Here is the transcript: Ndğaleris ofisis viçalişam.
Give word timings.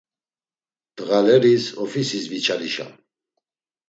Ndğaleris 0.91 1.65
ofisis 1.83 2.25
viçalişam. 2.31 2.93